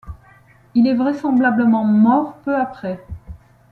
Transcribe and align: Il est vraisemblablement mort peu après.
Il 0.73 0.87
est 0.87 0.95
vraisemblablement 0.95 1.83
mort 1.85 2.37
peu 2.43 2.55
après. 2.55 3.05